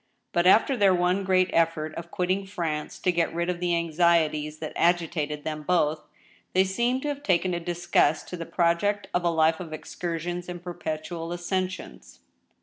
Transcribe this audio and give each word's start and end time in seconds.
But 0.31 0.47
after 0.47 0.75
their 0.75 0.95
one 0.95 1.23
great 1.23 1.51
effort 1.53 1.93
of 1.93 2.09
quitting 2.09 2.47
France 2.47 2.97
to 2.97 3.11
get 3.11 3.31
rid 3.35 3.51
of 3.51 3.59
the 3.59 3.75
anxieties 3.75 4.57
that 4.57 4.73
agitated 4.75 5.43
them 5.43 5.61
both, 5.61 6.07
they 6.53 6.63
seemed 6.63 7.03
to 7.03 7.07
have 7.09 7.21
taken 7.21 7.53
a 7.53 7.59
disgust 7.59 8.27
to 8.29 8.35
the 8.35 8.47
project 8.47 9.09
of 9.13 9.23
a 9.23 9.29
life 9.29 9.59
of 9.59 9.73
excursions 9.73 10.49
and 10.49 10.63
perpetual 10.63 11.31
ascensions. 11.31 12.21